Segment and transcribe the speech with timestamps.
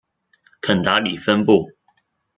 [0.61, 1.69] 肯达里分布。